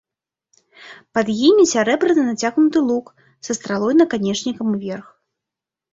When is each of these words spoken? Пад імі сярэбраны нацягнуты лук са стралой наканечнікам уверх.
Пад 1.17 1.27
імі 1.49 1.65
сярэбраны 1.73 2.23
нацягнуты 2.29 2.79
лук 2.89 3.13
са 3.49 3.59
стралой 3.59 3.93
наканечнікам 4.03 4.67
уверх. 4.77 5.07